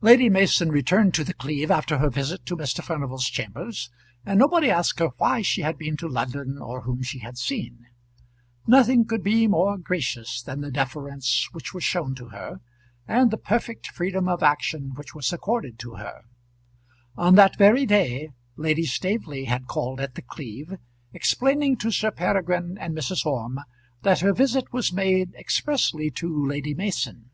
Lady 0.00 0.28
Mason 0.28 0.72
returned 0.72 1.14
to 1.14 1.22
The 1.22 1.32
Cleeve 1.34 1.70
after 1.70 1.98
her 1.98 2.10
visit 2.10 2.44
to 2.46 2.56
Mr. 2.56 2.82
Furnival's 2.82 3.26
chambers, 3.28 3.90
and 4.26 4.36
nobody 4.40 4.68
asked 4.68 4.98
her 4.98 5.10
why 5.18 5.40
she 5.42 5.60
had 5.60 5.78
been 5.78 5.96
to 5.98 6.08
London 6.08 6.58
or 6.58 6.80
whom 6.80 7.04
she 7.04 7.20
had 7.20 7.38
seen. 7.38 7.86
Nothing 8.66 9.04
could 9.04 9.22
be 9.22 9.46
more 9.46 9.78
gracious 9.78 10.42
than 10.42 10.62
the 10.62 10.72
deference 10.72 11.46
which 11.52 11.72
was 11.72 11.84
shown 11.84 12.16
to 12.16 12.30
her, 12.30 12.60
and 13.06 13.30
the 13.30 13.36
perfect 13.36 13.86
freedom 13.86 14.28
of 14.28 14.42
action 14.42 14.94
which 14.96 15.14
was 15.14 15.32
accorded 15.32 15.78
to 15.78 15.94
her. 15.94 16.22
On 17.16 17.36
that 17.36 17.56
very 17.56 17.86
day 17.86 18.30
Lady 18.56 18.82
Staveley 18.84 19.44
had 19.44 19.68
called 19.68 20.00
at 20.00 20.16
The 20.16 20.22
Cleeve, 20.22 20.74
explaining 21.12 21.76
to 21.76 21.92
Sir 21.92 22.10
Peregrine 22.10 22.76
and 22.80 22.96
Mrs. 22.96 23.24
Orme 23.24 23.60
that 24.02 24.22
her 24.22 24.32
visit 24.32 24.72
was 24.72 24.92
made 24.92 25.36
expressly 25.36 26.10
to 26.10 26.46
Lady 26.48 26.74
Mason. 26.74 27.30